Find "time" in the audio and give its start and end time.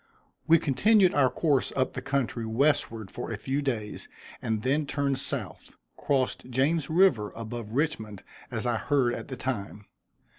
9.37-9.85